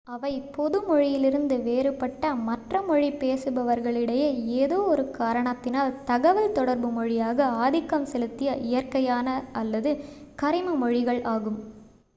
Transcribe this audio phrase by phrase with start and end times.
[0.07, 4.29] அவை பொது மொழியிலிருந்து வேறுபட்ட மற்ற மொழி பேசுபவர்களிடையே
[4.59, 9.93] ஏதோ ஒரு 1 காரணத்தினால் தகவல் தொடர்பு மொழியாக ஆதிக்கம் செலுத்திய இயற்கையான அல்லது
[10.37, 11.61] கரிம மொழிகள் ஆகும்